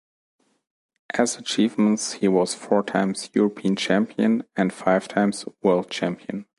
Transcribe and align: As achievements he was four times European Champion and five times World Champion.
As 1.13 1.37
achievements 1.37 2.13
he 2.13 2.27
was 2.27 2.55
four 2.55 2.81
times 2.81 3.29
European 3.35 3.75
Champion 3.75 4.43
and 4.55 4.73
five 4.73 5.07
times 5.07 5.45
World 5.61 5.91
Champion. 5.91 6.47